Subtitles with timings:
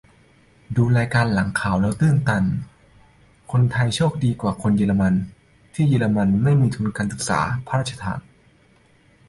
[0.75, 2.43] ดูรายการหลังข่าวแล้วก็ตื้นตัน
[3.51, 5.13] คนไทยโชคดีกว่าคนเยอรมัน
[5.73, 8.19] ที่เยอรมนีไม่มีทุนการศึกษาพระราชทาน